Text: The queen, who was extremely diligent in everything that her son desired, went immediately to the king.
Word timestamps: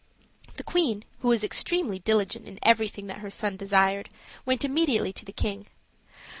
The 0.55 0.63
queen, 0.63 1.03
who 1.19 1.27
was 1.27 1.43
extremely 1.43 1.99
diligent 1.99 2.47
in 2.47 2.57
everything 2.63 3.05
that 3.05 3.19
her 3.19 3.29
son 3.29 3.55
desired, 3.55 4.09
went 4.47 4.65
immediately 4.65 5.13
to 5.13 5.23
the 5.25 5.31
king. 5.31 5.67